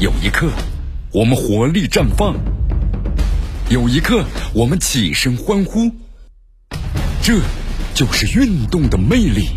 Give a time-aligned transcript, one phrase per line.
[0.00, 0.50] 有一刻，
[1.12, 2.32] 我们活力绽放；
[3.68, 5.90] 有一刻，我们起身欢呼。
[7.22, 7.34] 这
[7.92, 9.50] 就是运动的魅力。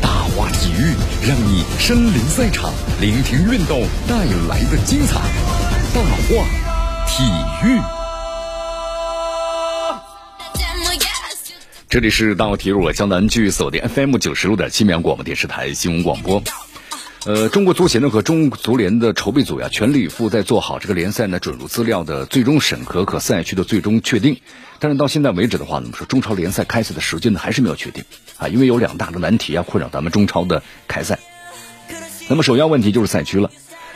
[0.00, 0.94] 大话体育
[1.28, 5.20] 让你身临赛场，聆听运动带来的精彩。
[5.92, 6.46] 大话
[7.06, 7.24] 体
[7.62, 7.78] 育，
[11.90, 16.42] 这里是大话体育，我江南剧锁定 FM 九十六点七绵阳广播电视台新闻广播。
[17.26, 24.40] 呃，中国足协呢和中足联的筹备组呀，全力以赴在做好这个联赛呢准入资料的最终审核和赛区的最终确定。
[24.78, 28.04] 但是到现在为止的话，呢，我们说中超联赛开赛的时间呢还是没有确定
[28.36, 31.18] 啊，因为有两大的难题啊困扰咱们中超的开赛。
[32.28, 33.50] 那么首要问题就是赛区了。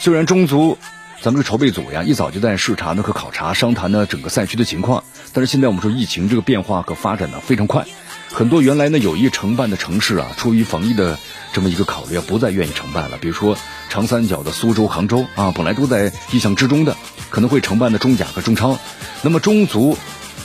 [0.00, 0.76] 虽然中足
[1.20, 7.86] 咱们这筹备组呀一早就在视察呢和考察商谈呢整个赛区的情况，但是现在我们说疫情这个变化和发展呢非常快，
[8.32, 11.20] 很多原来呢有意承办的城市啊，出于防疫的。
[11.52, 13.18] 这么一个考虑，不再愿意承办了。
[13.18, 13.56] 比如说
[13.88, 16.96] 长三角的苏州、杭州啊，本来都在意向之中的，
[17.30, 18.78] 可能会承办的中甲和中超。
[19.22, 19.96] 那么中足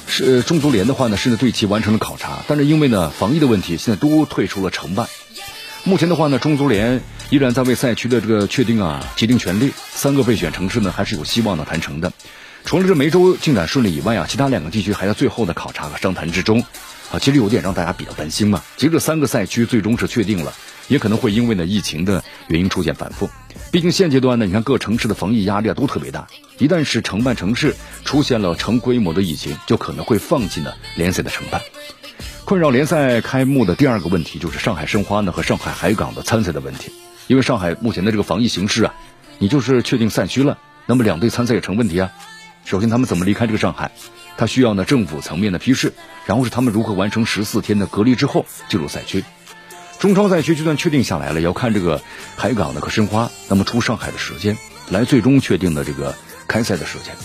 [0.06, 5.08] 是中足联的话呢，甚至对其完成了考察，但是因为呢防疫的问题，现在都退出了承办。
[5.84, 9.72] 目前的话呢，中足联依然在为赛区的这个确定啊竭尽全力。
[9.94, 12.12] 三个备选城市呢，还是有希望的谈成的。
[12.66, 16.62] 除了这梅州进展顺利以外啊，其他两个地区还在最后的考察和商谈之中
[17.12, 17.18] 啊。
[17.20, 18.62] 其实有点让大家比较担心嘛。
[18.76, 20.54] 其实这三个赛区最终是确定了。
[20.88, 23.30] 也可能会因为呢疫情的原因出现反复，
[23.72, 26.28] 毕竟现阶段呢，你看各城市的防疫压力啊都特别大。
[26.58, 31.62] 一旦是承办城市出现了成规模的疫情，就可能会放弃呢联赛的承办。
[32.46, 36.92] 困扰联赛开幕的第二个问题就是上海申花呢和上海海港的参赛的问题。
[37.28, 38.94] 因为上海目前的这个防疫形势啊，
[39.38, 42.10] 你就是确定赛区了，那么两队参赛也成问题啊。
[42.64, 43.92] 首先他们怎么离开这个上海？
[44.38, 45.94] 他需要呢政府层面的批示，
[46.26, 49.24] 然后是他们如何完成十四天的隔离之后进入赛区。
[50.00, 52.02] 中超赛区就算确定下来了，要看这个
[52.36, 54.58] 海港的和申花，那么出上海的时间
[54.90, 56.16] 来最终确定的这个
[56.48, 57.16] 开赛的时间。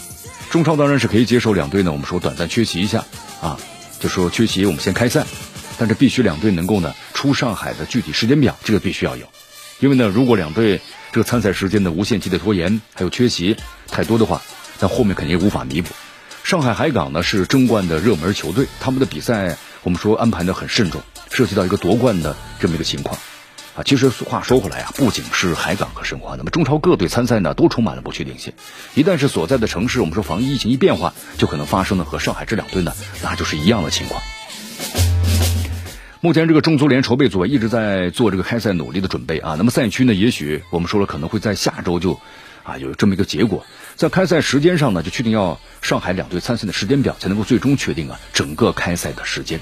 [0.50, 3.04] 中超当然是可以接受两队呢，我们说短暂缺席一下
[3.42, 3.58] 啊，
[4.00, 5.26] 就说缺席我们先开赛，
[5.78, 9.26] 但是必须两队能够呢出上海的具体时间表，这个必须要有。
[9.80, 10.80] 因为呢，如果两队
[11.12, 13.56] 这个参赛时间的无限期的拖延，还有缺席
[13.88, 14.40] 太多的话，
[14.80, 15.90] 那后面肯定无法弥补。
[16.42, 21.02] 上海海港呢是争冠的热门球队，他们的比赛我们说安排的很慎重。
[21.32, 23.18] 涉及到一个夺冠的这么一个情况，
[23.74, 28.52] 啊，其实话说回来啊，不仅是海港和申花，那么中超各队参赛呢都充满了不确定性。
[28.94, 34.22] 一旦是所在的城市，我们说防疫疫情一变化，就可能发生的和上海这两队呢，那就是一样的情况。
[36.20, 42.20] 目前这个中足联筹备组一直在做这个开赛努力的准备啊，那么赛区呢，也许我们说了可能会在下周就
[42.62, 43.64] 啊有这么一个结果，
[43.96, 49.58] 在开赛时间上呢，就确定要上海两队参赛的时间表，才能够最终确定啊整个开赛的时间。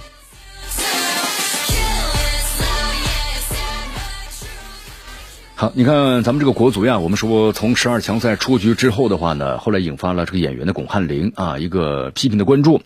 [5.60, 12.80] 好，你看咱们这个国足呀，我们说从十二强赛出局之后的话呢，后来引发了这个演员的巩汉林啊一个批评的关注，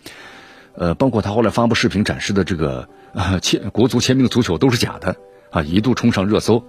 [0.73, 5.15] 呃，包括他后来发布视频展示的这个啊签国足签名的足球都是假的
[5.51, 6.65] 啊，一度冲上热搜。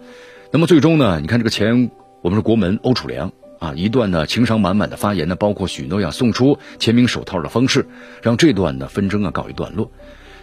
[0.53, 1.91] 那么最终呢，你看这个前
[2.23, 7.89] 我们说国门欧楚良啊一段呢情商满满的发言呢，包括许诺亚送出签名手套的方式，
[8.23, 9.91] 让这段的纷争啊告一段落。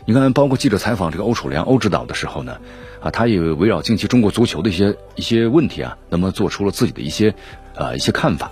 [0.05, 2.57] 你看，包括记者采访这个欧楚良欧指导的时候呢，
[2.99, 7.33] 啊，他也围绕近期中国足球的一些一些问题啊，那么做出了自己的一些
[7.73, 8.51] 啊一些看法。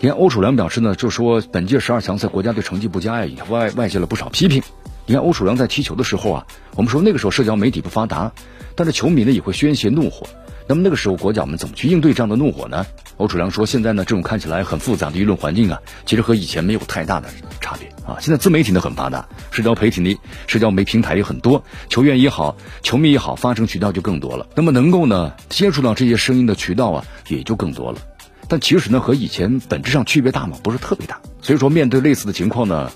[0.00, 4.60] 你看欧楚良表示呢，就说本届十二强赛国家队成绩不佳呀，也外外界了不少批评。
[5.06, 8.32] 你看欧楚良在踢球的时候啊，我们说那个时候社交媒体不发达，
[8.74, 10.26] 但是球迷呢也会宣泄怒火。
[10.66, 12.86] 那么那个时候国脚们怎么去应对这样的怒火呢？
[13.18, 17.28] 欧楚良说，现在呢这种看起来很复杂的舆论环境啊，其实和以前没有太大的
[17.60, 18.18] 差别啊。
[18.20, 24.46] 现在自媒体呢很发达，社交媒体呢社交媒平台也很多，球员也好，球迷也好，发声渠道就更多了。
[24.54, 27.98] 那么能够呢接触到这些声音的渠道啊也就更多了。
[28.48, 30.56] 但其实呢和以前本质上区别大吗？
[30.62, 31.20] 不是特别大。
[31.42, 32.90] 所以说面对类似的情况呢，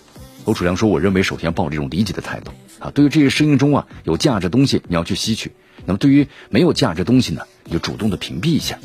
[0.44, 5.53] 欧楚良说，我认为首先抱这种理解的态度啊，对于这些声音中啊有价值东西你要去吸取。
[5.86, 8.78] 那么对于没有价值东西呢，你就主动的屏蔽一下。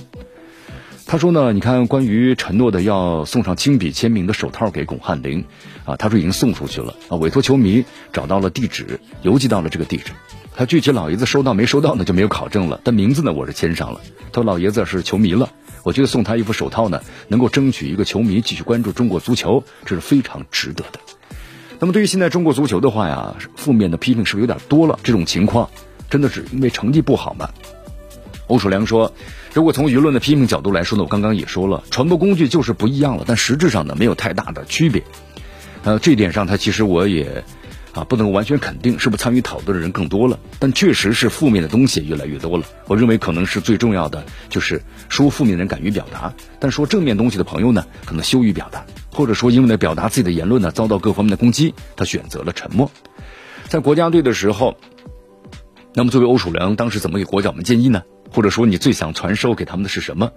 [1.07, 5.43] 他说呢，你看关于承诺的要送上亲笔签名的手套给巩汉林，
[5.84, 7.84] 啊，他说已经送出去了啊，委托球迷
[8.14, 10.14] 找到了地址，邮寄到了这个地址。
[10.55, 13.99] 他具体老爷子收到没收到呢就没有考证了，但名字呢我是签上了。
[14.31, 15.52] 他说老爷子是球迷了，
[15.84, 20.99] 我觉得送他一副手套呢，能够争取一个球迷继续关注中国足球，这是非常值得的。
[21.79, 24.99] 那么对于现在中国足球的话呀，负面的批评是不是有点多了？
[25.03, 25.70] 这种情况。
[26.11, 27.49] 真的是因为成绩不好吗？
[28.47, 29.13] 欧楚良说
[29.55, 35.02] ：“如果从舆论的批评角度来说呢，我刚刚也说了，传播工具就是不一样了，但实质上呢没有太大的区别。
[35.84, 37.43] 呃，这一点上他其实我也
[37.93, 42.66] 啊，不能完全肯定是不是参与讨论的人更多了，但确实是负面的东西越来越多了。
[42.87, 52.91] 我认为可能是最重要的，就是说负面的人敢于表达，但说正面东西的朋友呢，可能羞于表达，或者说因为呢表达自己的言论呢遭到各方面的攻击，他选择了沉默。
[53.69, 54.78] 在国家队的时候，
[55.93, 58.03] 那么作为欧楚良当时怎么给国脚们建议呢？
[58.32, 60.32] 或者说你最想传授给他们的是什么？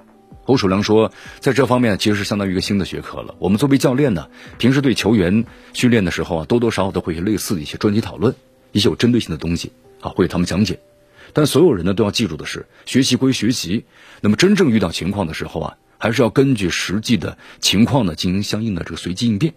[0.46, 3.36] 欧楚良说，在这方面其实是相当于一个新的学科了。
[3.38, 4.28] 我们作为教练呢，
[4.58, 8.34] 平时对球员训练的时候啊，多多少少都会有类似的一些专题讨论，
[8.72, 9.70] 一些有针对性的东西
[10.00, 10.80] 啊，会给他们讲解。
[11.32, 13.84] 但所有人呢都要记住的是，学习归学习，
[14.20, 19.54] 那么真正遇到情况的时候啊，还是要根据实际的情况呢进行相应的这个随机应变。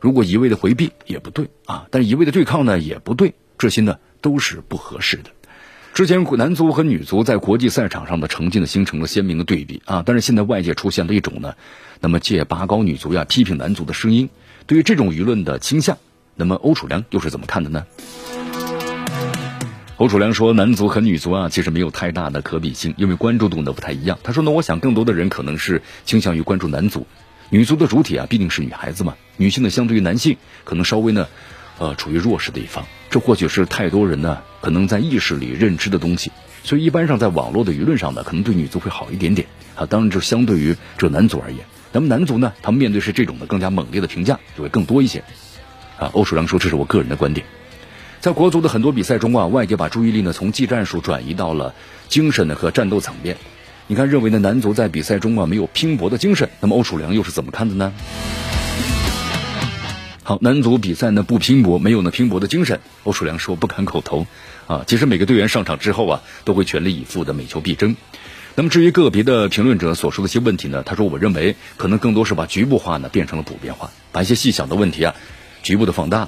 [0.00, 5.30] 如果一味的回避也不对啊，但是一味的对抗呢也不对，这些呢都是不合适的。
[5.96, 10.02] 之前男足和女足在国际赛场上的成绩呢，形成了鲜明的对比啊！
[10.04, 11.54] 但是现在外界出现了一种呢，
[12.00, 14.28] 那么借拔高女足呀批评男足的声音。
[14.66, 15.96] 对于这种舆论的倾向，
[16.34, 17.86] 那么欧楚良又是怎么看的呢？
[19.96, 24.18] 欧楚良说，男足和女足啊，其实没有太大的可比性，因为关注度呢不太一样。
[24.22, 27.06] 他说呢，我想更多的人可能是倾向于关注男足，
[27.48, 31.26] 女足的主体啊毕竟是女孩子嘛，女性呢相对于男性可能稍微呢。
[31.78, 36.32] 呃，处于弱势的一方，这或许是太多人呢可能在意识里认知的东西，
[36.64, 39.84] 所以一般上在网络的舆论上呢，可能对女足会好一点点啊。
[39.84, 45.22] 当然，就相对于这男足而言，那么男足呢，他们面对是这种的更加猛烈的评价就会更多一些
[45.98, 46.10] 啊。
[46.14, 47.46] 欧楚良说，这是我个人的观点。
[48.20, 51.74] 在国足的很多比赛中啊，外界把注意力呢从技战术转移到了
[52.08, 53.36] 精神的和战斗层面。
[53.86, 57.92] 你看，认为呢男足在比赛中啊没有拼搏的精神，那么欧楚良又是怎么看的呢？
[60.26, 62.80] 好，男足比赛呢不拼搏，没有呢拼搏的精神。
[63.04, 64.26] 欧楚良说不敢口头，
[64.66, 67.94] 啊，其实每个队员上场之后啊，都会全力以赴的每球必争。
[68.56, 75.14] 那么至于个别的评论者所说的一些问题呢，他说我认为可能更多是把局部化呢变成了普遍化，把一些细小的问题啊
[75.62, 76.26] 局部的放大。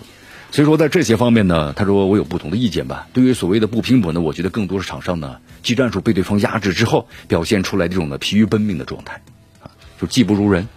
[0.52, 3.08] 所以说在这些方面呢，他说我有不同的意见吧。
[3.12, 9.22] 对于所谓的不拼搏呢，我觉得更多是场上呢技战术被对方压制之后表现出来这种的疲于奔命的状态，
[9.60, 10.68] 啊，就技不如人。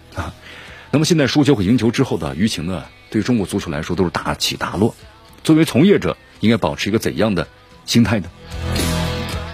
[0.94, 2.84] 那么现在输球和赢球之后的舆情呢？
[3.08, 4.94] 对中国足球来说都是大起大落，
[5.42, 7.48] 作为从业者应该保持一个怎样的
[7.86, 8.28] 心态呢？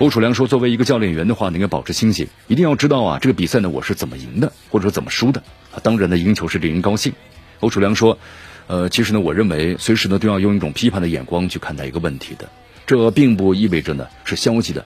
[0.01, 5.45] 欧楚良说：“作为一个教练员的话，你应该保持清醒，一定要知道啊，这个比赛呢我是怎么赢的，或者说怎么输的。
[5.85, 7.13] 当然呢，赢球是令人高兴。”
[7.61, 8.19] 欧楚良说
[8.67, 12.49] ：“呃，其实呢，我认为随时呢都要用一种批判的眼光去看待一个问题的，
[12.85, 14.85] 这并不意味着呢是消极的，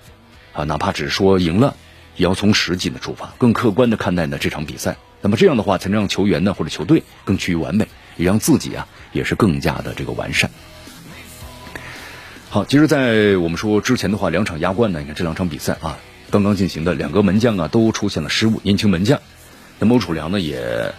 [0.52, 1.76] 啊，哪怕只是说赢了，
[2.16, 4.96] 也要从实际的出发，更客观的看待呢这场比赛。
[5.20, 7.88] 那么这样的话，才能让球员呢或者球队更趋于完美。”
[8.18, 10.50] 也让自己啊，也是更加的这个完善。
[12.50, 15.96] 好，其实，在我们说之前的话，两场亚冠呢，你看这两场比赛啊，
[16.30, 18.60] 刚刚进行的两个门将啊，都出现了失误。
[18.64, 19.18] 年轻门将，
[19.78, 20.92] 那欧楚良呢也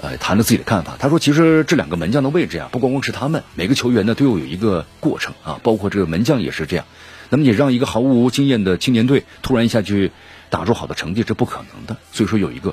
[0.00, 0.94] 呃谈了自己的看法。
[1.00, 6.86] 他说，其实这两个门将的位置啊，不光光是他们，每个球员呢都有一个过程啊，包括这个门将也是这样。
[7.30, 10.12] 那么你让一个毫无经验的青年队突然一下去
[10.50, 11.96] 打出好的成绩，这不可能的。
[12.12, 12.68] 所以说有一个。